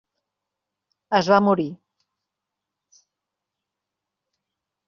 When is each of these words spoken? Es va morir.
Es 1.17 1.29
va 1.33 1.37
morir. 1.49 1.67